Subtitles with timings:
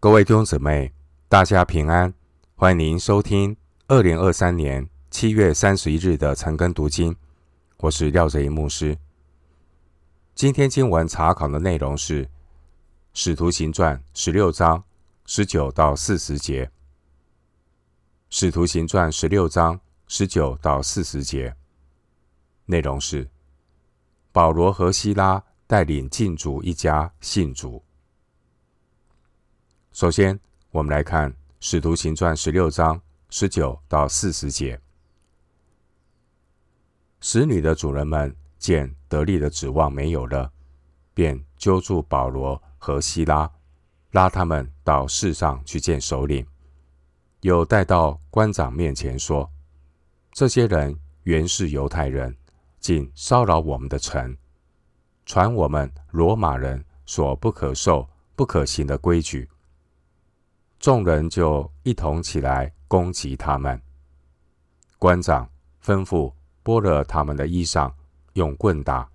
[0.00, 0.92] 各位弟兄姊妹，
[1.28, 2.14] 大家平安！
[2.54, 3.56] 欢迎您收听
[3.88, 7.16] 二零二三年七月三十一日的晨更读经。
[7.78, 8.96] 我是廖哲一牧师。
[10.36, 12.24] 今天经文查考的内容是
[13.12, 14.84] 《使徒行传》十六章
[15.26, 16.66] 十九到四十节，
[18.30, 21.56] 《使徒行传》十六章十九到四十节
[22.66, 23.28] 内容是
[24.30, 27.82] 保罗和西拉带领禁主一家信主。
[29.98, 30.38] 首先，
[30.70, 34.80] 我们来看《使徒行传》十六章十九到四十节。
[37.20, 40.52] 使女的主人们见得力的指望没有了，
[41.14, 43.50] 便揪住保罗和西拉，
[44.12, 46.46] 拉他们到市上去见首领，
[47.40, 49.50] 又带到官长面前说
[50.30, 52.36] ：“这些人原是犹太人，
[52.78, 54.36] 竟骚扰我们的城，
[55.26, 59.50] 传我们罗马人所不可受、不可行的规矩。”
[60.78, 63.80] 众人就一同起来攻击他们。
[64.96, 65.48] 官长
[65.82, 67.92] 吩咐剥了他们的衣裳，
[68.34, 69.08] 用棍打，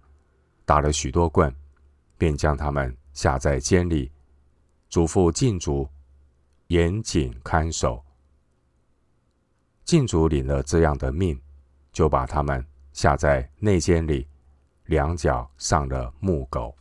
[0.65, 1.53] 打了许多棍，
[2.17, 4.11] 便将他们下在监里，
[4.89, 5.87] 嘱咐禁足
[6.67, 8.03] 严谨看守。
[9.85, 11.39] 禁足领了这样的命，
[11.91, 14.27] 就把他们下在内监里，
[14.85, 16.75] 两脚上了木狗。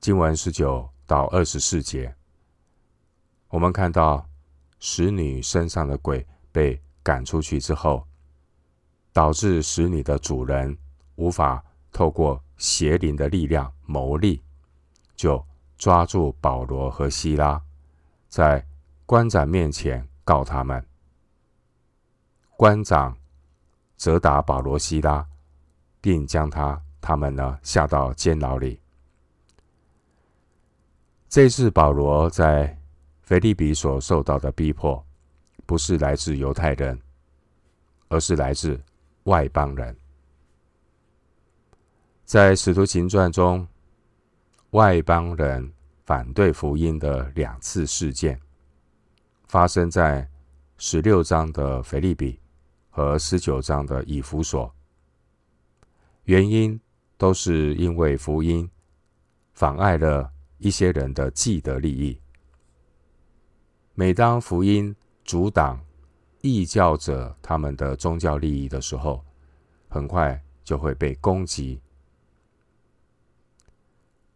[0.00, 2.14] 经文十九到二十四节。
[3.50, 4.28] 我们看到
[4.78, 8.06] 使女身上的鬼被赶出去之后，
[9.12, 10.76] 导致使女的主人
[11.16, 14.42] 无法透过邪灵的力量牟利，
[15.16, 15.44] 就
[15.76, 17.60] 抓住保罗和希拉，
[18.28, 18.66] 在
[19.06, 20.84] 官长面前告他们。
[22.56, 23.16] 官长
[23.96, 25.26] 责打保罗、希拉，
[26.00, 28.80] 并将他他们呢下到监牢里。
[31.28, 32.77] 这次保罗在
[33.28, 35.04] 腓立比所受到的逼迫，
[35.66, 36.98] 不是来自犹太人，
[38.08, 38.80] 而是来自
[39.24, 39.94] 外邦人。
[42.24, 43.68] 在使徒行传中，
[44.70, 45.70] 外邦人
[46.06, 48.40] 反对福音的两次事件，
[49.46, 50.26] 发生在
[50.78, 52.40] 十六章的腓立比
[52.88, 54.74] 和十九章的以弗所。
[56.24, 56.80] 原因
[57.18, 58.66] 都是因为福音
[59.52, 62.18] 妨碍了一些人的既得利益。
[64.00, 64.94] 每当福音
[65.24, 65.84] 阻挡
[66.40, 69.24] 异教者他们的宗教利益的时候，
[69.88, 71.80] 很快就会被攻击。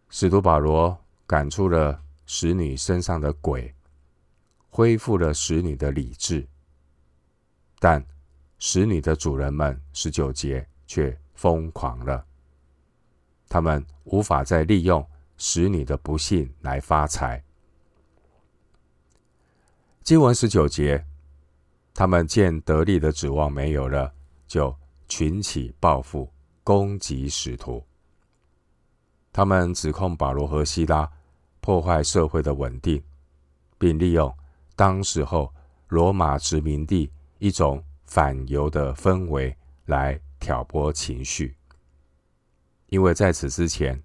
[0.09, 3.73] 使徒保罗赶出了使女身上的鬼，
[4.69, 6.45] 恢复了使女的理智，
[7.79, 8.05] 但
[8.59, 12.27] 使女的主人们十九节却疯狂了，
[13.49, 15.07] 他们无法再利用
[15.37, 17.41] 使女的不幸来发财。
[20.05, 21.07] 经文十九节，
[21.95, 24.13] 他们见得力的指望没有了，
[24.49, 24.75] 就
[25.07, 26.29] 群起报复，
[26.65, 27.85] 攻击使徒。
[29.33, 31.09] 他们指控保罗和西拉
[31.61, 33.01] 破坏社会的稳定，
[33.79, 34.35] 并利用
[34.75, 35.55] 当时候
[35.87, 37.09] 罗马殖民地
[37.39, 41.57] 一种反犹的氛围来挑拨情绪。
[42.89, 44.03] 因为在此之前，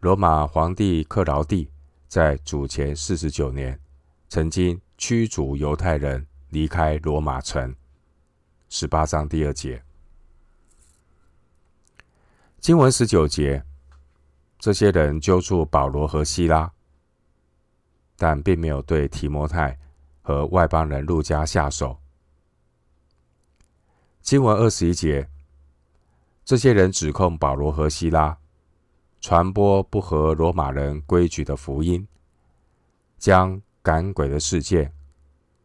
[0.00, 1.70] 罗马皇帝克劳地
[2.08, 3.80] 在主前四十九年。
[4.32, 7.76] 曾经驱逐犹太人离开罗马城。
[8.70, 9.84] 十八章第二节，
[12.58, 13.62] 经文十九节，
[14.58, 16.72] 这些人揪住保罗和希拉，
[18.16, 19.78] 但并没有对提摩太
[20.22, 22.00] 和外邦人路加下手。
[24.22, 25.28] 经文二十一节，
[26.42, 28.38] 这些人指控保罗和希拉
[29.20, 32.08] 传播不合罗马人规矩的福音，
[33.18, 33.60] 将。
[33.82, 34.92] 赶鬼的事件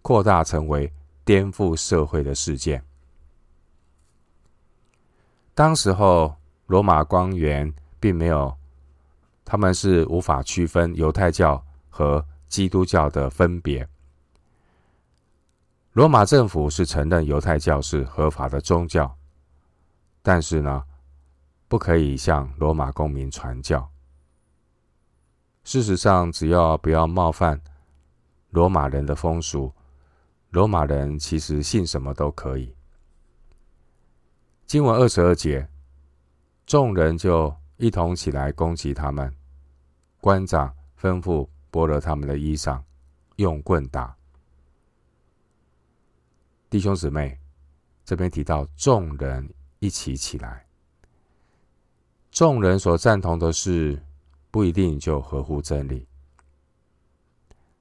[0.02, 0.92] 扩大成为
[1.24, 2.84] 颠覆社会的事件。
[5.54, 6.36] 当时候，
[6.66, 8.56] 罗马官员并没有，
[9.46, 13.88] 他们是无法区分犹太教和基督教的分别。
[15.94, 19.18] 罗马政府是承认犹太教是合法的宗教，
[20.22, 20.84] 但是呢，
[21.68, 23.90] 不可以向罗马公民传教。
[25.64, 27.62] 事实上，只要不要冒犯。
[28.50, 29.74] 罗马人的风俗，
[30.52, 32.74] 罗马人其实信什么都可以。
[34.66, 35.68] 经文二十二节，
[36.66, 39.34] 众人就一同起来攻击他们。
[40.20, 42.82] 官长吩咐剥了他们的衣裳，
[43.36, 44.16] 用棍打。
[46.70, 47.40] 弟兄姊妹，
[48.04, 49.48] 这边提到众人
[49.80, 50.66] 一起起来，
[52.30, 54.04] 众人所赞同的事
[54.52, 56.06] 不一定就合乎真理。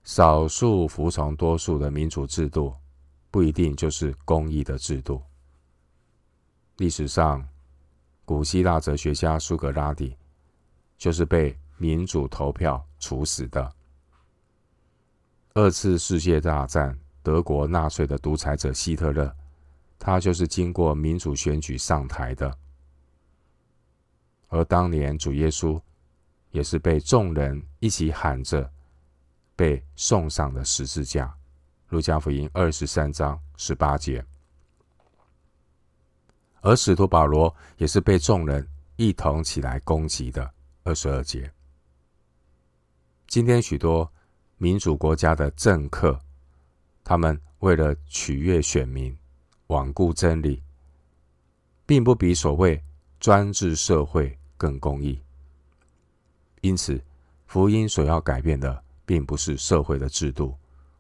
[0.07, 2.73] 少数服从多数的民主制度，
[3.29, 5.21] 不一定就是公义的制度。
[6.77, 7.45] 历史上，
[8.25, 10.17] 古希腊哲学家苏格拉底
[10.97, 13.75] 就是被民主投票处死的。
[15.55, 19.35] 二次世界大战，德国纳粹的独裁者希特勒，
[19.99, 22.57] 他就是经过民主选举上台的。
[24.47, 25.81] 而当年主耶稣，
[26.53, 28.71] 也是被众人一起喊着。
[29.57, 31.27] 被送上了十字架，
[31.89, 34.25] 《路加福音》二十三章十八节。
[36.61, 40.53] 而使徒保罗也是被众人一同起来攻击的，
[40.85, 41.51] 二十二节。
[43.27, 44.13] 今天许多
[44.59, 46.21] 民主国家的政客，
[47.03, 49.17] 他们为了取悦选民、
[49.69, 50.63] 罔顾真理，
[51.87, 52.83] 并不比所谓
[53.19, 55.23] 专制社会更公义。
[56.61, 57.03] 因此，
[57.47, 58.85] 福音所要改变的。
[59.07, 60.55] 并不是社会的制度，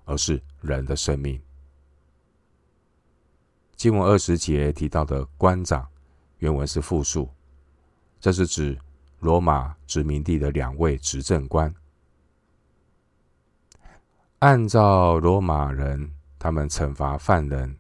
[0.04, 1.38] 而是人的生命。
[3.74, 5.86] 经文二十节提到的官长，
[6.38, 7.28] 原文是复数，
[8.20, 8.78] 这是指
[9.18, 11.74] 罗马殖民地的两位执政官。
[14.38, 17.76] 按照罗马人他们惩罚犯人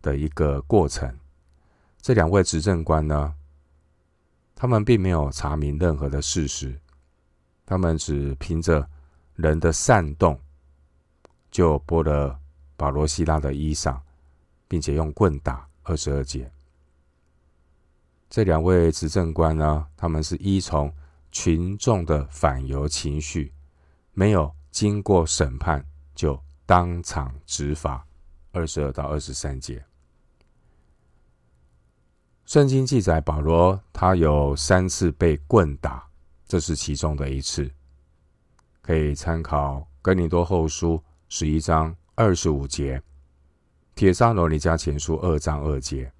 [0.00, 1.14] 的一个过程，
[2.00, 3.34] 这两位执政官呢，
[4.54, 6.80] 他们并没有查明任何的事实，
[7.66, 8.88] 他们只凭着。
[9.36, 10.38] 人的煽动，
[11.50, 12.38] 就剥了
[12.76, 13.98] 保罗、西拉的衣裳，
[14.66, 15.66] 并且用棍打。
[15.88, 16.50] 二十二节，
[18.28, 20.92] 这两位执政官呢，他们是依从
[21.30, 23.52] 群众的反犹情绪，
[24.12, 26.36] 没有经过审判就
[26.66, 28.04] 当场执法。
[28.50, 29.84] 二十二到二十三节，
[32.46, 36.04] 圣经记载保罗他有三次被棍打，
[36.48, 37.70] 这是其中的一次。
[38.86, 40.94] 可以参考《哥林多后书》
[41.28, 42.98] 十一章二十五节，
[43.96, 46.12] 《帖撒罗尼迦前书》二章二节。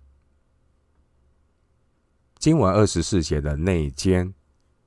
[2.41, 4.35] 经文二十四节的内监，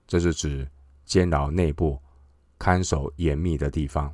[0.05, 0.69] 这是指
[1.05, 1.97] 监牢内部
[2.57, 4.13] 看守严密的地方，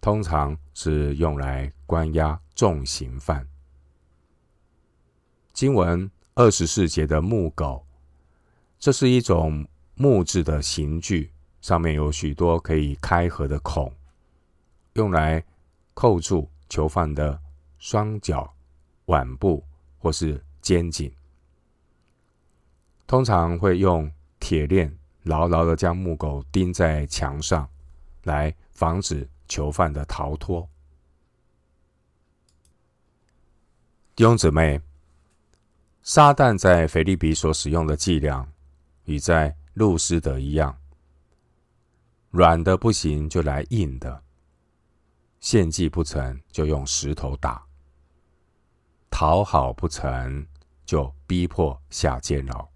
[0.00, 3.46] 通常是用来关押重刑犯。
[5.52, 7.86] 经文二十四节的木狗，
[8.78, 11.30] 这是一种木质的刑具。
[11.66, 13.92] 上面有许多可以开合的孔，
[14.92, 15.44] 用来
[15.94, 17.36] 扣住囚犯的
[17.76, 18.54] 双脚、
[19.06, 19.64] 腕部
[19.98, 21.12] 或是肩颈。
[23.04, 24.08] 通常会用
[24.38, 27.68] 铁链牢牢的将木狗钉在墙上，
[28.22, 30.70] 来防止囚犯的逃脱。
[34.14, 34.80] 弟兄姊妹，
[36.04, 38.48] 撒旦在腓立比所使用的伎俩，
[39.06, 40.78] 与在路斯德一样。
[42.36, 44.20] 软的不行，就来硬的；
[45.40, 47.66] 献祭不成，就用石头打；
[49.08, 50.46] 讨好不成，
[50.84, 52.68] 就逼迫下监牢。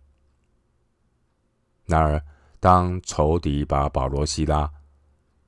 [1.84, 2.24] 然而，
[2.58, 4.72] 当仇敌把保罗、西拉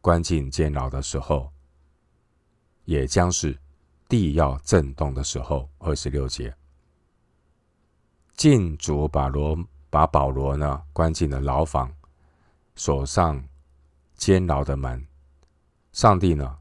[0.02, 1.50] 关进监牢的时候，
[2.84, 3.58] 也将是
[4.10, 5.70] 地要震动的时候。
[5.78, 6.54] 二十六节，
[8.36, 9.56] 禁主把罗
[9.88, 11.90] 把保罗呢关进了牢房，
[12.74, 13.42] 锁上。
[14.22, 15.04] 监牢的门，
[15.90, 16.56] 上帝呢，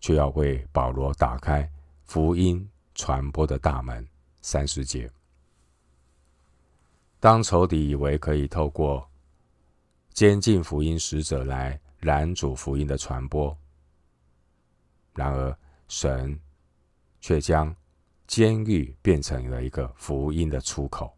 [0.00, 1.70] 却要为保罗打开
[2.02, 4.04] 福音传播的大门。
[4.42, 5.08] 三十节，
[7.20, 9.08] 当仇敌以为可以透过
[10.12, 13.56] 监禁福音使者来拦阻福音的传播，
[15.14, 15.56] 然而
[15.86, 16.36] 神
[17.20, 17.72] 却将
[18.26, 21.16] 监狱变成了一个福音的出口。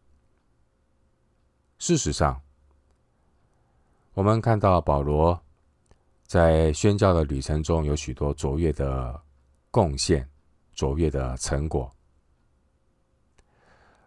[1.79, 2.39] 事实上，
[4.13, 5.43] 我们看到保罗。
[6.31, 9.21] 在宣教的旅程中，有许多卓越的
[9.69, 10.25] 贡献、
[10.75, 11.93] 卓越的成果。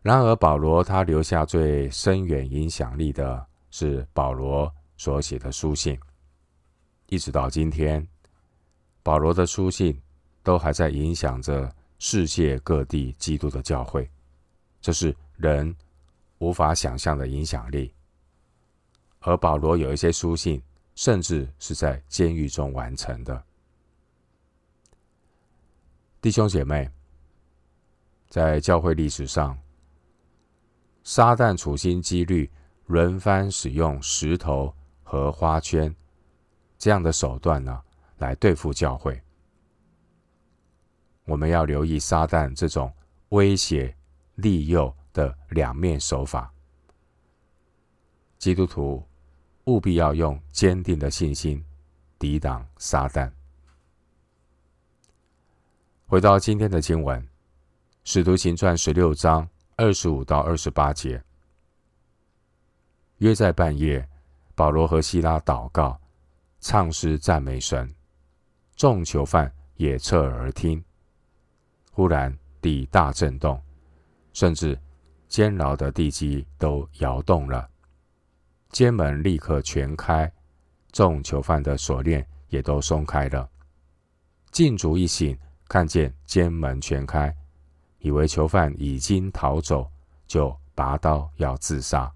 [0.01, 5.99] 然而，保罗他留下最深远影响力的是保罗所写的书信，
[7.07, 8.07] 一直到今天，
[9.03, 10.01] 保罗的书信
[10.43, 14.09] 都还在影响着世界各地基督的教会，
[14.79, 15.75] 这是人
[16.37, 17.93] 无法想象的影响力。
[19.19, 20.63] 而保罗有一些书信。
[20.95, 23.43] 甚至是在监狱中完成的。
[26.21, 26.89] 弟兄姐妹，
[28.29, 29.57] 在教会历史上，
[31.03, 32.49] 撒旦处心积虑、
[32.85, 35.93] 轮番使用石头和花圈
[36.77, 37.81] 这样的手段呢，
[38.19, 39.21] 来对付教会。
[41.25, 42.93] 我们要留意撒旦这种
[43.29, 43.95] 威胁、
[44.35, 46.53] 利诱的两面手法。
[48.37, 49.03] 基督徒。
[49.65, 51.63] 务必要用坚定的信心
[52.19, 53.31] 抵挡撒旦。
[56.05, 57.21] 回到今天的经文，
[58.03, 61.23] 《使徒行传》十六章二十五到二十八节。
[63.19, 64.07] 约在半夜，
[64.53, 65.99] 保罗和西拉祷告，
[66.59, 67.89] 唱诗赞美神，
[68.75, 70.83] 众囚犯也侧耳而听。
[71.91, 73.61] 忽然地大震动，
[74.33, 74.77] 甚至
[75.29, 77.69] 监牢的地基都摇动了，
[78.73, 80.29] 监门立刻全开，
[80.91, 83.47] 众囚犯的锁链也都松开了。
[84.51, 85.37] 禁卒一醒，
[85.69, 87.33] 看见监门全开，
[87.99, 89.87] 以为囚犯已经逃走，
[90.25, 92.11] 就拔刀要自杀。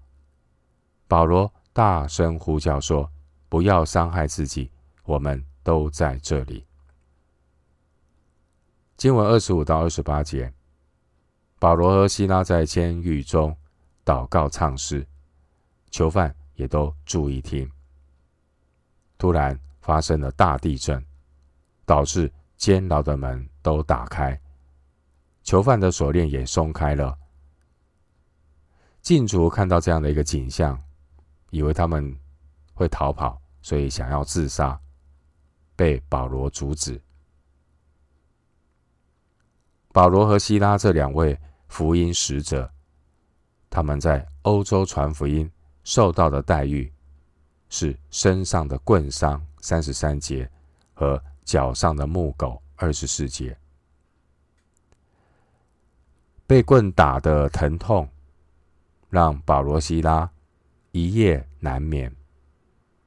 [1.06, 3.08] 保罗大声呼叫说
[3.48, 4.68] ：“不要伤害自己，
[5.04, 6.66] 我们都在这里。”
[8.98, 10.52] 经文二十五到二十八节，
[11.60, 13.56] 保罗和西拉在监狱中
[14.04, 15.06] 祷告唱诗，
[15.92, 17.70] 囚犯也都注意听。
[19.16, 21.02] 突然发生了大地震，
[21.86, 24.38] 导致监牢的门都打开，
[25.44, 27.16] 囚犯的锁链也松开了。
[29.00, 30.78] 禁卒看到这样的一个景象，
[31.50, 32.18] 以为他们
[32.74, 34.78] 会逃跑，所以想要自杀，
[35.76, 37.00] 被保罗阻止。
[39.92, 41.38] 保罗和西拉这两位
[41.68, 42.70] 福音使者，
[43.70, 45.50] 他们在欧洲传福音
[45.88, 46.92] 受到的待遇，
[47.70, 50.46] 是身上的棍伤三十三节
[50.92, 53.56] 和脚上的木狗二十四节，
[56.46, 58.06] 被棍打的疼痛，
[59.08, 60.30] 让保罗、西拉
[60.90, 62.14] 一夜难眠。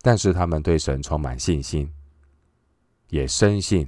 [0.01, 1.87] 但是他们对神充满信心，
[3.09, 3.87] 也深信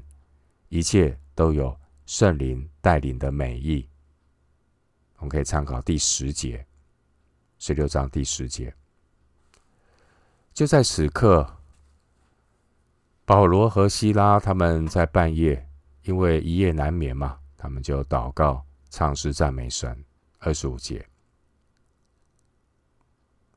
[0.70, 3.90] 一切都有圣灵带领的美意。
[5.16, 6.64] 我们可以参考第十节，
[7.58, 8.72] 十六章第十节。
[10.54, 11.58] 就在此刻。
[13.26, 15.68] 保罗和希拉他们在半夜，
[16.04, 20.04] 因为一夜难眠嘛，他们就祷告、唱诗、赞美神。
[20.40, 21.08] 二十五节，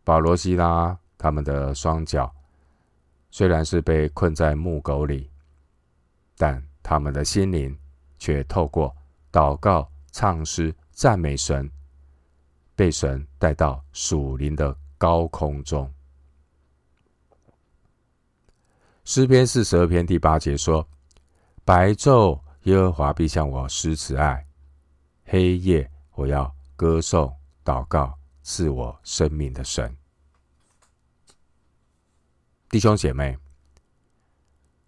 [0.04, 2.32] 保罗、希拉他们的双脚
[3.28, 5.28] 虽然是被困在木狗里，
[6.36, 7.76] 但他们的心灵
[8.20, 8.94] 却透过
[9.32, 11.68] 祷告、唱诗、赞美神，
[12.76, 15.92] 被神带到属灵的高空中。
[19.06, 20.84] 诗篇四十二篇第八节说
[21.64, 24.44] ：“白昼耶和华必向我施慈爱，
[25.26, 27.32] 黑夜我要歌颂
[27.64, 29.96] 祷告赐我生命的神。”
[32.68, 33.38] 弟兄姐妹，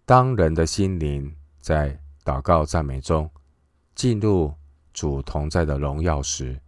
[0.03, 3.27] 当人的心灵在祷告赞美中
[3.95, 4.53] 进入
[4.91, 6.59] 主同在的荣耀时，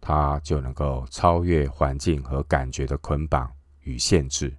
[0.00, 4.56] 他就能够超越环境和感觉的捆绑与限制，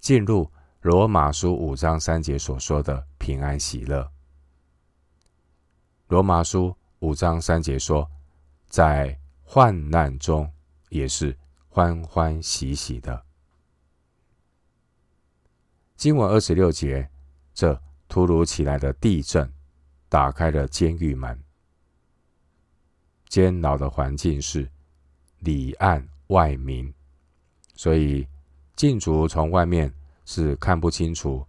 [0.00, 0.50] 进入。
[0.80, 4.08] 罗马书五章三节所说的平安喜乐。
[6.06, 8.08] 罗马书五章三节说，
[8.68, 10.48] 在患难中
[10.88, 11.36] 也是
[11.68, 13.24] 欢欢喜喜的。
[15.96, 17.10] 经文二十六节，
[17.52, 19.52] 这突如其来的地震
[20.08, 21.42] 打开了监狱门。
[23.28, 24.70] 监牢的环境是
[25.40, 26.94] 里暗外明，
[27.74, 28.28] 所以
[28.76, 29.92] 禁卒从外面。
[30.30, 31.42] 是看不清楚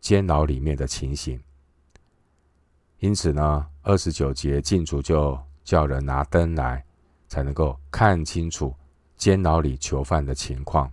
[0.00, 1.40] 监牢里面的情形，
[2.98, 6.84] 因此呢，二十九节禁卒就叫人拿灯来，
[7.28, 8.74] 才能够看清楚
[9.16, 10.92] 监牢里囚犯的情况。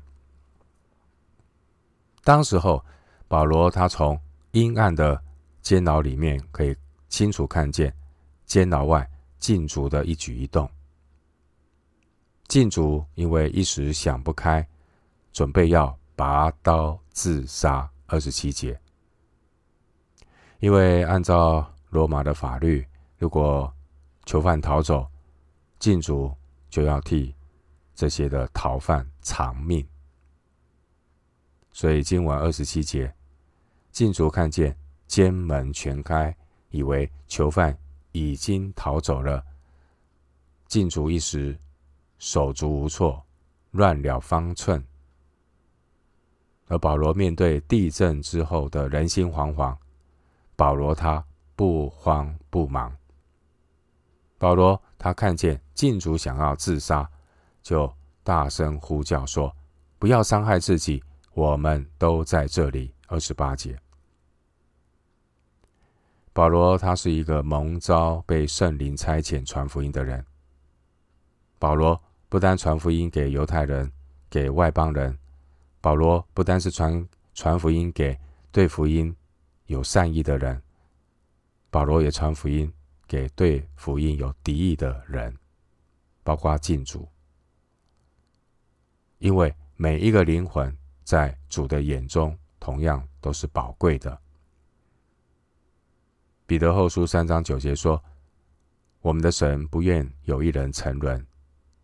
[2.24, 2.86] 当时候，
[3.27, 5.20] 保罗他从阴暗的
[5.63, 6.75] 监牢里面可以
[7.10, 7.92] 清楚看见
[8.46, 10.70] 监牢外禁卒的一举一动。
[12.48, 14.68] 禁卒因为一时想不开，
[15.34, 15.98] 准备要。
[16.15, 18.79] 拔刀自杀，二十七节。
[20.60, 23.72] 因为按照罗马的法律，如果
[24.25, 25.07] 囚犯逃走，
[25.77, 26.34] 禁卒
[26.69, 27.36] 就要替
[27.93, 29.86] 这些的逃犯偿命。
[31.72, 33.13] 所以经文二十七节，
[33.91, 34.75] 禁卒看见
[35.07, 36.36] 监门全开，
[36.69, 37.77] 以为囚犯
[38.13, 39.43] 已经逃走了，
[40.67, 41.60] 禁卒一时
[42.17, 43.22] 手足无措，
[43.72, 44.84] 乱了方寸。
[46.67, 49.75] 而保罗面对地震之后的人心惶惶，
[50.55, 51.24] 保罗他
[51.55, 52.95] 不慌不忙。
[54.38, 57.10] 保罗他看见禁主想要自杀，
[57.62, 57.91] 就
[58.24, 59.55] 大声呼叫说
[59.98, 61.03] ：“不要伤害自己，
[61.34, 63.77] 我们都在这里。”二十八节。
[66.34, 70.25] 保罗他是一个蒙召被圣灵差遣传福音的人。
[71.60, 73.89] 保罗不单传福音给犹太人，
[74.29, 75.17] 给外邦人。
[75.86, 78.20] 保罗不单是传传福音给
[78.51, 79.15] 对福音
[79.68, 80.60] 有善意的人，
[81.70, 82.74] 保罗也传福音
[83.06, 85.38] 给对福音有敌意的人，
[86.24, 87.08] 包括禁主，
[89.20, 94.20] 因为每一个灵魂在主的眼中同样都是宝贵的。
[96.48, 98.04] 彼得后书三章九节说
[99.01, 101.24] ：“我们的神不愿有一人沉沦，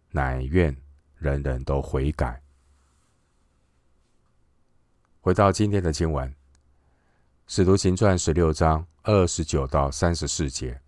[0.09, 0.75] 乃愿
[1.19, 2.41] 人人都悔改。”
[5.23, 6.27] 回到今天的经文，
[7.45, 10.81] 《使徒行传》十六章二十九到三十四节，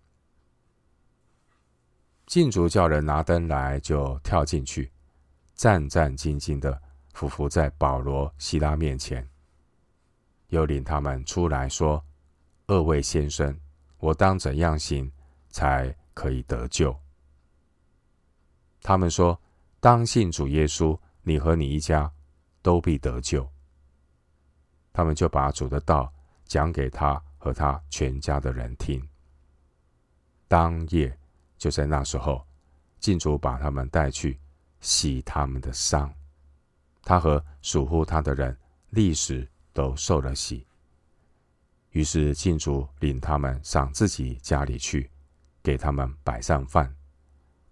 [2.26, 4.90] 禁主叫人拿灯来，就跳进去，
[5.54, 9.24] 战战兢兢的俯伏在保罗、西拉面前，
[10.48, 12.04] 又领他们出来说
[12.66, 13.56] ：“二位先生，
[13.98, 15.08] 我当怎样行
[15.48, 16.92] 才可以得救？”
[18.82, 19.40] 他们说
[19.78, 22.12] ：“当信主耶稣，你和你一家
[22.62, 23.48] 都必得救。”
[24.94, 26.10] 他们就把主的道
[26.46, 29.06] 讲给他和他全家的人听。
[30.46, 31.18] 当夜
[31.58, 32.46] 就在那时候，
[33.00, 34.38] 郡主把他们带去
[34.80, 36.14] 洗他们的伤，
[37.02, 38.56] 他和属乎他的人
[38.90, 40.64] 立时都受了洗。
[41.90, 45.10] 于是郡主领他们上自己家里去，
[45.62, 46.94] 给他们摆上饭。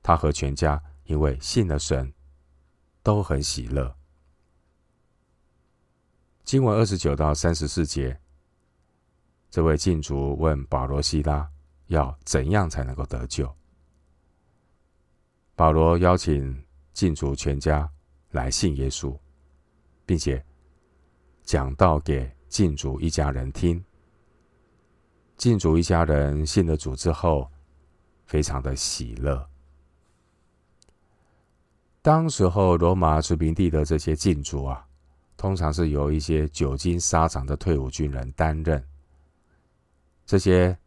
[0.02, 2.12] 他和全家因为信了神，
[3.02, 3.96] 都很喜乐。
[6.44, 8.18] 经文二十九到三十四节，
[9.48, 11.48] 这位禁主问保罗、西拉
[11.86, 13.50] 要怎样才能够得救。
[15.54, 17.88] 保罗邀请禁主全家
[18.32, 19.16] 来信耶稣，
[20.04, 20.44] 并且
[21.42, 23.82] 讲道给禁主一家人听。
[25.36, 27.50] 禁主一家人信了主之后，
[28.26, 29.48] 非常的喜乐。
[32.02, 34.86] 当时候罗马殖民地的这些禁主啊。
[35.42, 38.80] 通常是由一些久经沙场的退伍军人担任。
[40.24, 40.78] 这些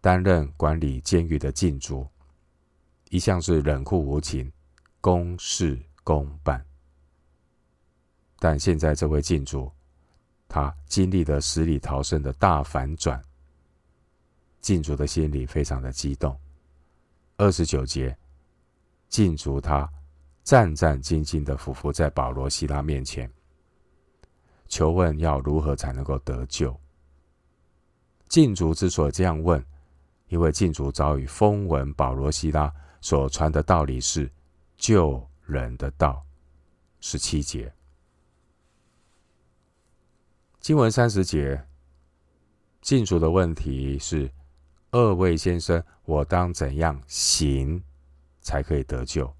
[0.00, 2.08] 担任管理监狱的禁足，
[3.10, 4.50] 一向是冷酷无情、
[4.98, 6.64] 公事公办。
[8.38, 9.70] 但现在这位禁主，
[10.48, 13.22] 他经历了死里逃生的大反转，
[14.62, 16.34] 禁主的心里非常的激动。
[17.36, 18.16] 二十九节，
[19.10, 19.86] 禁足他
[20.44, 23.30] 战战兢兢的俯伏在保罗、西拉面前。
[24.72, 26.74] 求问要如何才能够得救？
[28.26, 29.62] 禁主之所以这样问，
[30.28, 34.32] 因为禁主早已风闻保罗、希拉所传的道理是
[34.78, 36.24] 救人的道。
[37.00, 37.70] 十七节，
[40.58, 41.62] 经文三十节，
[42.80, 44.32] 禁主的问题是：
[44.90, 47.84] 二位先生，我当怎样行
[48.40, 49.30] 才可以得救？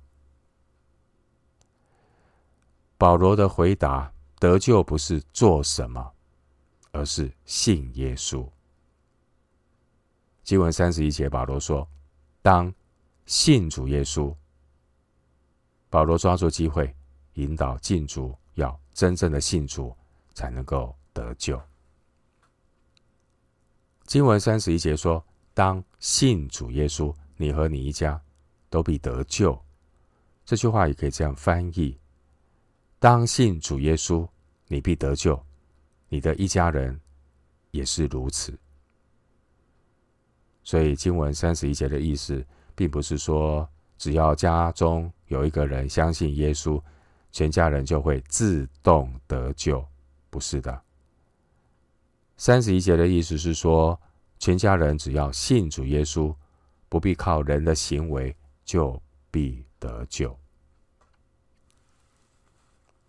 [2.98, 4.12] 保罗的回答。
[4.42, 6.12] 得救不是做什么，
[6.90, 8.44] 而是信耶稣。
[10.42, 11.88] 经文三十一节，保罗说
[12.42, 12.74] ：“当
[13.24, 14.34] 信主耶稣。”
[15.88, 16.92] 保罗抓住机会，
[17.34, 19.96] 引导禁主要真正的信主，
[20.34, 21.62] 才能够得救。
[24.06, 25.24] 经文三十一节说
[25.54, 28.20] ：“当信主耶稣，你和你一家
[28.68, 29.56] 都必得救。”
[30.44, 31.96] 这句话也可以这样翻译。
[32.98, 34.28] 当信主耶稣，
[34.72, 35.38] 你必得救，
[36.08, 36.98] 你的一家人
[37.72, 38.58] 也是如此。
[40.64, 42.42] 所以经文三十一节的意思，
[42.74, 46.82] 并不是说只要家中有一个人相信耶稣，
[47.30, 49.86] 全家人就会自动得救，
[50.30, 50.82] 不是的。
[52.38, 54.00] 三十一节的意思是说，
[54.38, 56.34] 全家人只要信主耶稣，
[56.88, 58.98] 不必靠人的行为，就
[59.30, 60.34] 必得救。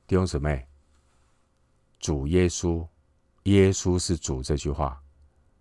[0.06, 0.68] 弟兄姊妹，
[2.04, 2.86] 主耶稣，
[3.44, 5.02] 耶稣是主这句话，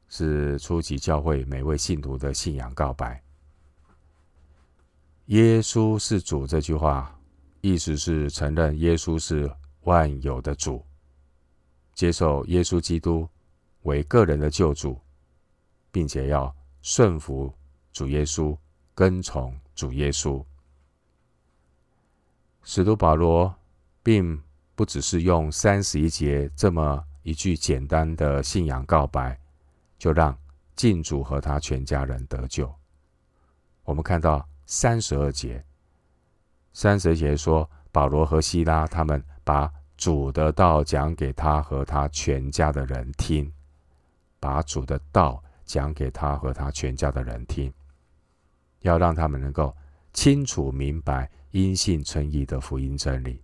[0.09, 3.23] 是初级教会每位信徒的信仰告白。
[5.27, 7.17] 耶稣是主这句话，
[7.61, 9.49] 意思是承认耶稣是
[9.83, 10.85] 万有的主，
[11.95, 13.29] 接受耶稣基督
[13.83, 15.01] 为个人的救主，
[15.93, 17.55] 并且要顺服
[17.93, 18.59] 主耶稣，
[18.97, 20.45] 跟从主耶稣。
[22.65, 23.55] 使徒保罗。
[24.05, 24.43] 并
[24.83, 29.39] 不只是用三十一节这么一句简单的信仰告白，
[29.97, 30.37] 就让
[30.75, 32.69] 敬主和他全家人得救。
[33.85, 35.65] 我们看到三十二节，
[36.73, 43.53] 三十二节说，保罗和希拉他们把主的道讲给他和他全家的人听，
[44.41, 47.73] 把主的道讲给他和他全家的人听，
[48.81, 49.73] 要让他们能够
[50.13, 53.41] 清楚明白因信称义的福音真理。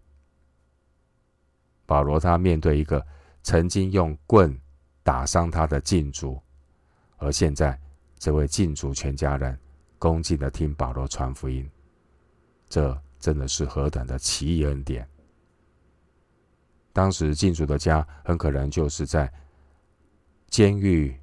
[1.88, 3.02] 保罗他面对一个
[3.42, 4.54] 曾经用棍
[5.02, 6.38] 打伤他的禁主，
[7.16, 7.80] 而现在
[8.18, 9.58] 这位禁足全家人
[9.98, 11.66] 恭敬的听保罗传福音，
[12.68, 15.08] 这真的是何等的奇异恩典！
[16.92, 19.32] 当时禁足的家很可能就是在
[20.50, 21.18] 监狱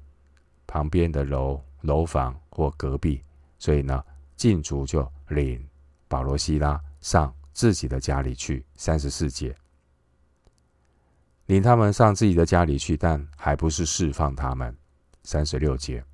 [0.66, 3.22] 旁边的楼楼房或隔壁，
[3.56, 5.64] 所以呢，禁足就领
[6.08, 8.66] 保罗、西拉上自己的家里去。
[8.74, 9.54] 三十四节。
[11.46, 14.76] 领他们上自己的家里去，但还不是释放他们。
[15.22, 16.04] 三十六节，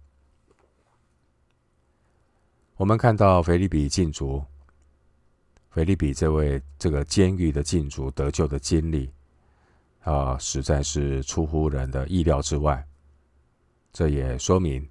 [2.77, 4.43] 我们看到腓立比禁足，
[5.71, 9.13] 腓利比这位这个监狱的禁足得救的经历，
[10.01, 12.87] 啊，实在是出乎人的意料之外。
[13.93, 14.89] 这也说明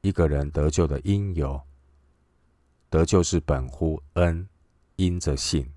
[0.00, 1.60] 一个人得救的因由，
[2.88, 4.48] 得救是本乎恩，
[4.96, 5.72] 因着信。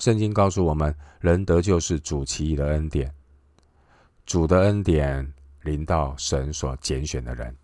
[0.00, 3.14] 圣经告诉我们，人得救是主奇异的恩典，
[4.24, 7.54] 主的恩典临到神所拣选的人。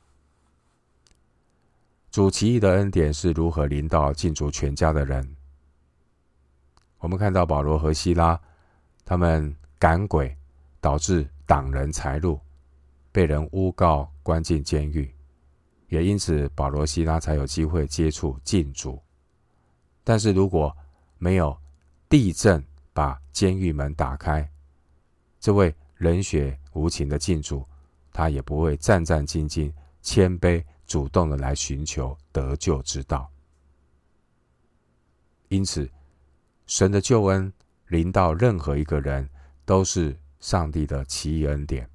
[2.11, 5.35] 主奇异的恩典是如何临到禁足全家的人？
[6.99, 8.39] 我们看到保罗和希拉，
[9.03, 10.37] 他们赶鬼，
[10.79, 12.39] 导致挡人财路，
[13.13, 15.11] 被人诬告关进监狱，
[15.89, 19.01] 也因此保罗、希拉才有机会接触禁足。
[20.05, 20.77] 但是如果
[21.17, 21.57] 没有，
[22.09, 24.49] 地震把监狱门打开，
[25.41, 27.67] 这位冷血无情的禁主，
[28.13, 33.29] 他也不会战战兢兢、谦卑主动的来寻求得救之道。
[35.49, 35.91] 因此，
[36.67, 37.53] 神的救恩
[37.89, 39.29] 临到任何一个人，
[39.65, 41.89] 都是上帝的奇异恩典。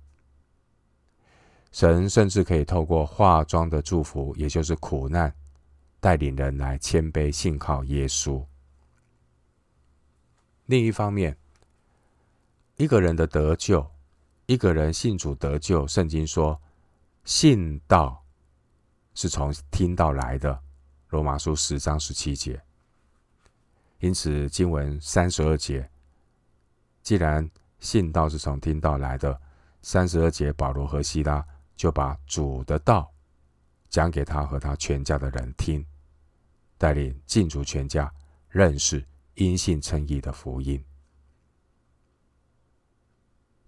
[1.71, 5.34] 神甚至可以透过化妆的祝福，也就是苦难，
[6.02, 8.45] 带领人来谦卑信靠耶稣。
[10.72, 11.38] 另一方面，
[12.78, 13.86] 一个人的得救，
[14.46, 16.62] 一个人信主得救，圣经说，
[17.26, 18.24] 信道
[19.14, 20.58] 是从听到来的，
[21.10, 22.64] 罗马书十章十七节。
[24.00, 25.90] 因此，经文三十二节，
[27.04, 29.42] 既然信道是从听到来的，
[29.82, 33.14] 三十二节，保罗和西拉就把主的道
[33.90, 35.86] 讲给他和他全家的人听，
[36.78, 38.10] 带领禁足全家
[38.48, 39.06] 认识。
[39.36, 40.84] 因信称义的福音，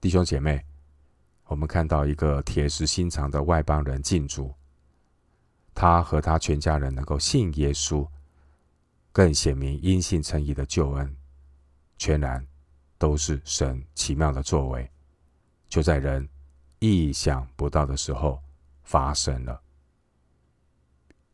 [0.01, 0.63] 弟兄姐妹，
[1.45, 4.53] 我们看到一个铁石心肠的外邦人进主，
[5.73, 8.07] 他和他全家人能够信耶稣，
[9.11, 11.15] 更显明因信称义的救恩，
[11.97, 12.45] 全然
[12.97, 14.91] 都是神奇妙的作为，
[15.69, 16.27] 就在人
[16.79, 18.43] 意想不到的时候
[18.83, 19.61] 发生了，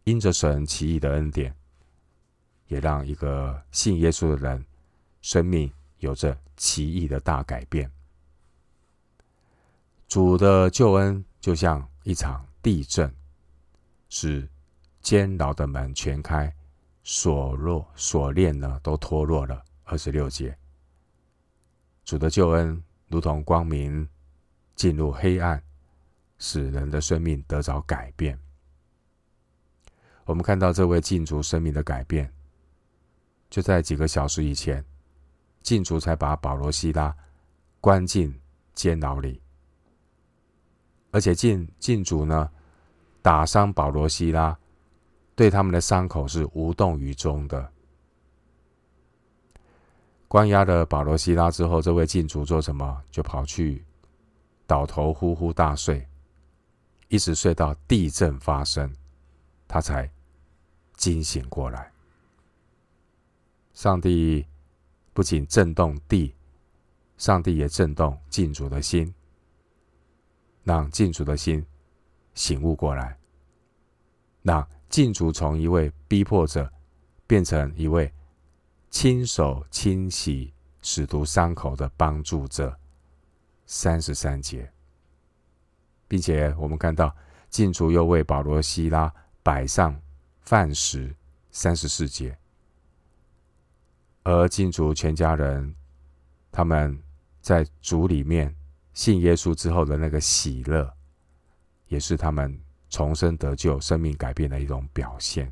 [0.03, 1.58] 因着神奇异的恩典。
[2.69, 4.65] 也让一个信耶稣的人
[5.21, 7.91] 生命有着奇异的大改变。
[10.07, 13.13] 主的救恩就像一场地震，
[14.07, 14.47] 使
[15.01, 16.51] 监牢的门全开，
[17.03, 19.63] 锁落锁链呢都脱落了。
[19.83, 20.55] 二十六节，
[22.05, 24.07] 主的救恩如同光明
[24.75, 25.61] 进入黑暗，
[26.37, 28.39] 使人的生命得着改变。
[30.25, 32.31] 我们看到这位禁足生命的改变。
[33.49, 34.83] 就在几个小时以前，
[35.61, 37.15] 禁足才把保罗、西拉
[37.81, 38.33] 关进
[38.73, 39.41] 监牢里，
[41.11, 42.49] 而且禁禁足呢，
[43.21, 44.57] 打伤保罗、西拉，
[45.35, 47.71] 对他们的伤口是无动于衷的。
[50.27, 53.01] 关押了保罗、西拉之后，这位禁足做什么？
[53.09, 53.83] 就跑去
[54.67, 56.07] 倒头呼呼大睡，
[57.07, 58.93] 一直睡到地震发生，
[59.67, 60.07] 他才
[60.93, 61.91] 惊醒过来。
[63.79, 64.45] 上帝
[65.13, 66.35] 不仅震动地，
[67.15, 69.15] 上帝也震动禁主的心，
[70.65, 71.65] 让禁主的心
[72.33, 73.17] 醒悟过来，
[74.41, 76.69] 让禁足从一位逼迫者
[77.25, 78.13] 变成一位
[78.89, 82.77] 亲手清洗使徒伤口的帮助者。
[83.65, 84.69] 三十三节，
[86.05, 87.15] 并且我们看到
[87.49, 89.09] 禁足又为保罗、西拉
[89.41, 89.97] 摆上
[90.41, 91.15] 饭食。
[91.49, 92.37] 三十四节。
[94.29, 95.73] 而禁足全家人，
[96.51, 97.01] 他们
[97.41, 98.55] 在主里面
[98.93, 100.93] 信耶稣之后的那个喜乐，
[101.87, 105.51] 也是他们重生得救、生命改变的一种表现。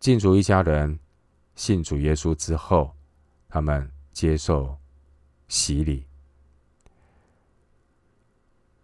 [0.00, 0.98] 禁足一家人
[1.54, 2.96] 信主耶稣之后，
[3.48, 4.76] 他们接受
[5.48, 6.06] 洗礼，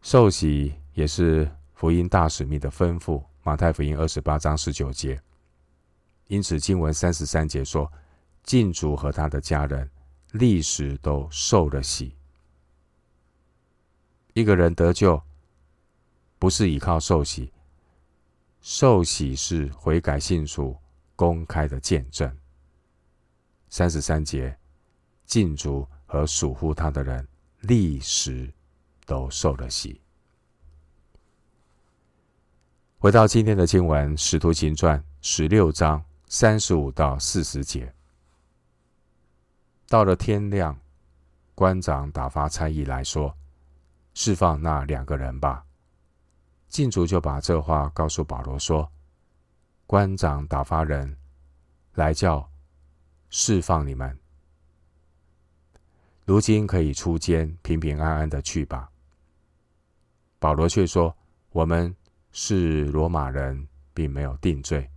[0.03, 3.23] 受洗也是福音大使命的吩咐。
[3.43, 5.19] 马太福音二十八章十九节。
[6.29, 7.91] 因此，经文三十三节说，
[8.45, 9.91] 禁足和他的家人
[10.33, 12.15] 立时都受了洗。
[14.35, 15.21] 一个人得救，
[16.39, 17.51] 不是依靠受洗，
[18.61, 20.77] 受洗是悔改信主
[21.17, 22.31] 公开的见证。
[23.71, 24.57] 三十三节，
[25.25, 27.27] 禁足和属乎他的人
[27.61, 28.53] 立时
[29.07, 30.01] 都受了洗。
[32.99, 37.93] 回到今天的经文，《使徒行传》十六章三十五到四十节。
[39.89, 40.79] 到了天亮，
[41.55, 43.35] 官长打发差役来说
[44.13, 45.65] ：“释放那两个人吧。”
[46.69, 48.93] 禁足就把这话告诉保罗说
[49.87, 51.17] ：“官长打发人
[51.95, 52.47] 来叫
[53.31, 54.19] 释放你们，
[56.27, 58.91] 如今可以出监，平平安安的去吧。”
[60.39, 61.17] 保罗却说
[61.51, 61.97] ：“我们
[62.33, 64.91] 是罗马人，并没有定罪。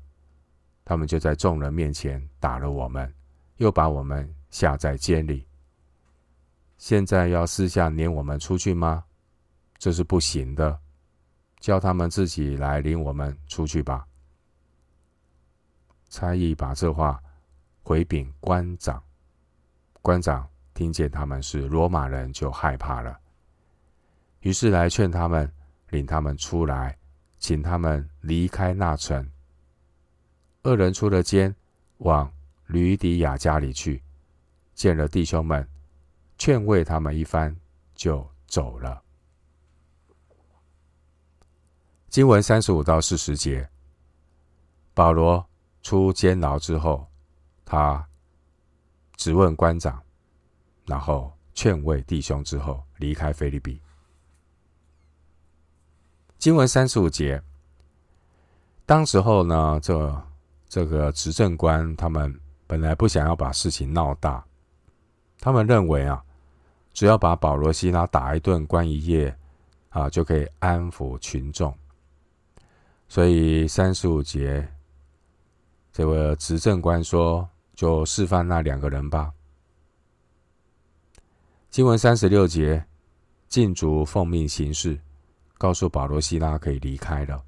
[0.84, 3.14] 他们就在众人面前打了我们，
[3.58, 5.48] 又把我们下在监里。
[6.78, 9.04] 现在要私下撵我们出去吗？
[9.78, 10.80] 这是不行的。”
[11.62, 14.04] 叫他们自己来领我们出去吧。
[16.10, 17.22] 差役把这话
[17.84, 19.00] 回禀官长，
[20.02, 23.16] 官长听见他们是罗马人，就害怕了，
[24.40, 25.48] 于是来劝他们，
[25.92, 26.98] 领他们出来，
[27.38, 29.31] 请他们离开那城。
[30.64, 31.56] 二人出了监，
[31.98, 32.32] 往
[32.68, 34.04] 吕底亚家里去，
[34.76, 35.68] 见了弟兄们，
[36.38, 37.56] 劝慰他们一番，
[37.96, 39.02] 就走了。
[42.10, 43.68] 经文三十五到四十节，
[44.94, 45.44] 保罗
[45.82, 47.08] 出监牢之后，
[47.66, 48.08] 他
[49.16, 50.04] 质问官长，
[50.86, 53.82] 然后劝慰弟兄之后，离开腓立比。
[56.38, 57.42] 经文三十五节，
[58.86, 60.24] 当时候呢，这
[60.72, 62.34] 这个执政官他们
[62.66, 64.42] 本来不想要把事情闹大，
[65.38, 66.24] 他们认为啊，
[66.94, 69.38] 只要把保罗、西拉打一顿、关一夜
[69.90, 71.78] 啊，就可以安抚群众。
[73.10, 74.66] 所以三十五节，
[75.92, 79.30] 这位执政官说：“就释放那两个人吧。”
[81.70, 82.82] 经文三十六节，
[83.50, 84.98] 禁足奉命行事，
[85.58, 87.44] 告诉保罗、西拉可以离开了。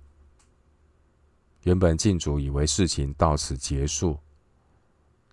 [1.63, 4.17] 原本禁主以为事情到此结束，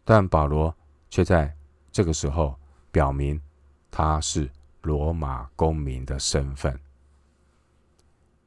[0.05, 0.75] 但保罗
[1.09, 1.55] 却在
[1.91, 2.57] 这个时候
[2.93, 3.41] 表明
[3.91, 4.49] 他是
[4.83, 6.79] 罗马公民的身份。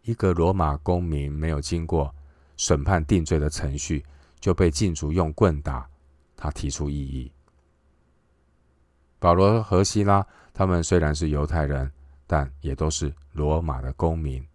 [0.03, 2.13] 一个罗马公民没有经过
[2.55, 4.05] 审判定罪的程序，
[4.39, 5.87] 就被禁足用棍打，
[6.35, 7.31] 他提出异议。
[9.19, 11.91] 保罗和西拉他们虽然是犹太人，
[12.27, 14.45] 但也都是罗马的公民。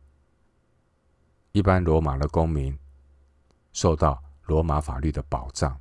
[1.52, 2.78] 一般罗马的公民
[3.78, 5.80] 受到罗马法律的保障，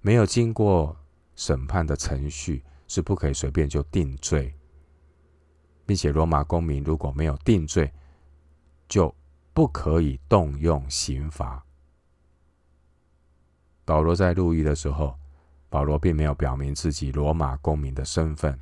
[0.00, 0.96] 没有经过
[1.36, 4.52] 审判的程序是不可以随便就定罪，
[5.86, 7.88] 并且罗马公民如果没有定罪，
[8.88, 9.14] 就
[9.54, 11.64] 不可以动用刑罚。
[13.84, 15.16] 保罗在入狱的时候，
[15.68, 18.58] 保罗并没有表明自己罗马公民的身份，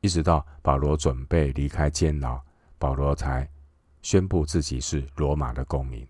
[0.00, 2.40] 一直到保罗准备离开监牢，
[2.78, 3.50] 保罗才
[4.02, 6.06] 宣布自己是罗马的公民。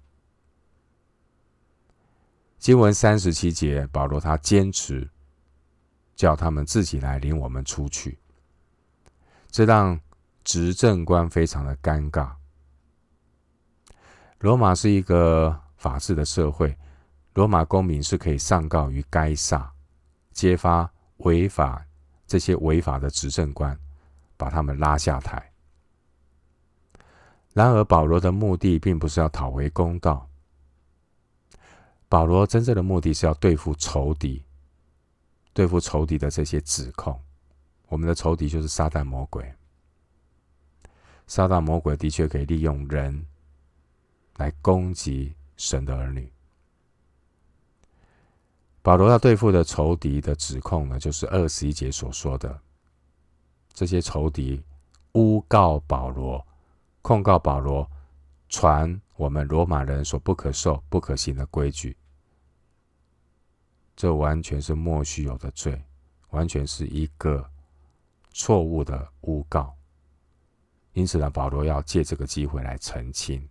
[2.63, 5.11] 经文三十七节，保罗他坚持
[6.15, 8.17] 叫他们自己来领我们出去，
[9.51, 10.01] 这让。
[10.45, 12.33] 执政官非常的尴尬。
[14.41, 16.77] 罗马是一个法治的社会，
[17.35, 19.73] 罗马公民是可以上告于该撒，
[20.33, 21.87] 揭发违法
[22.27, 23.79] 这些违法的执政官，
[24.37, 25.53] 把他们拉下台。
[27.55, 30.29] 然而，保罗的目的并不是要讨回公道，
[32.13, 34.45] 保罗真正的目的是要对付仇敌，
[35.55, 37.19] 对付仇敌的这些指控。
[37.89, 39.51] 我们的仇敌就是撒旦魔鬼。
[41.27, 43.27] 撒旦魔鬼的确可以利用人
[44.37, 46.31] 来攻击神的儿女。
[48.83, 52.61] 保罗要对付的仇敌的指控呢，就是二十一节所说的，
[53.73, 54.63] 这些仇敌
[55.13, 56.47] 诬告保罗，
[57.01, 57.91] 控告保罗
[58.51, 61.97] 传我们罗马人所不可受、不可行的规矩，
[64.03, 65.81] 这完全是莫须有的罪，
[66.31, 67.49] 完全是一个
[68.33, 69.73] 错误的诬告。
[70.93, 73.49] 因此呢，保罗要借这个机会来澄清。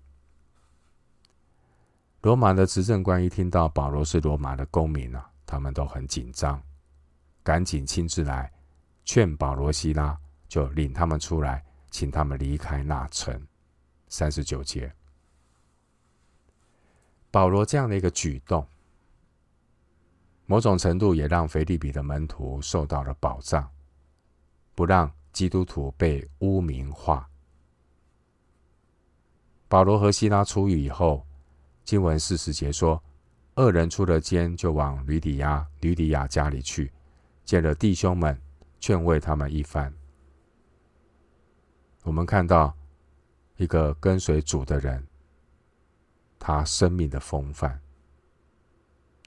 [2.19, 6.61] 罗马的执政官一听到保罗是罗马的公民啊，他们都很紧张，
[7.43, 8.51] 赶紧亲自来
[9.05, 13.41] 劝保罗、西拉，就领他们出来，请他们离开那城。
[14.09, 14.93] 三十九节，
[17.31, 18.67] 保罗这样的一个举动，
[20.51, 23.65] 某种程度也让腓利比的门徒受到了保障，
[24.75, 27.25] 不让基督徒被污名化。
[29.69, 31.25] 保罗和西拉出狱以后，
[31.85, 33.01] 经文四十节说，
[33.55, 36.91] 二人出了监，就往吕底亚、吕底亚家里去，
[37.45, 38.37] 见了弟兄们，
[38.81, 39.93] 劝慰他们一番。
[42.03, 42.75] 我们看到
[43.55, 45.01] 一个跟随主的人，
[46.37, 47.80] 他生命的风范，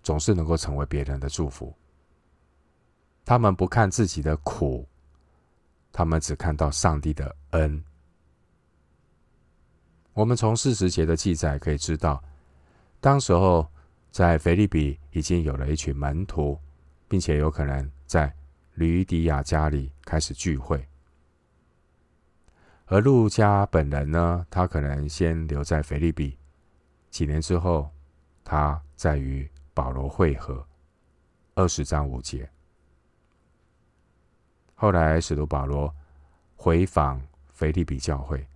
[0.04, 1.74] 总是能够成为别人的祝福。
[3.24, 4.86] 他们不看自己的苦，
[5.90, 7.82] 他们只看到上帝的恩。
[10.12, 12.22] 我们从四十节的记载可以知道，
[13.00, 13.66] 当时候
[14.12, 16.56] 在腓立比已经有了一群门徒，
[17.08, 18.32] 并且有可能在
[18.74, 20.86] 吕底亚家里开始聚会。
[22.86, 26.38] 而路加本人呢，他可能先留在腓立比，
[27.10, 27.90] 几年之后，
[28.44, 30.64] 他再与保罗会合。
[31.56, 32.48] 二十章五节。
[34.74, 35.92] 后来使徒保罗
[36.56, 37.20] 回访
[37.52, 38.46] 腓立比教会。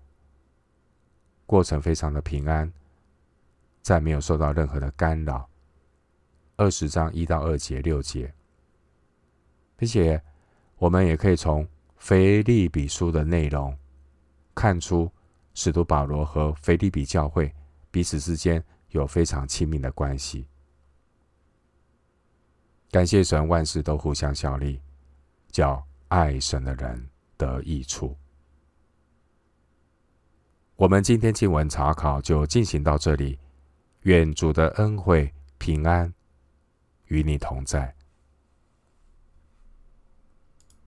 [1.44, 2.72] 过程非常的平安，
[3.82, 5.48] 再没有受到任何的干扰。
[6.56, 8.32] 二十章一到二节六节，
[9.76, 10.20] 并且
[10.76, 13.76] 我们也可以从腓立比书的内容
[14.54, 15.10] 看出，
[15.54, 17.54] 使徒保罗和腓立比教会
[17.90, 20.46] 彼此之间有非常亲密的关系。
[22.90, 24.80] 感谢神，万事都互相效力，
[25.50, 28.16] 叫爱神的人得益处。
[30.76, 33.38] 我们今天经文查考就进行到这里，
[34.02, 36.12] 愿主的恩惠平安
[37.06, 37.94] 与你同在。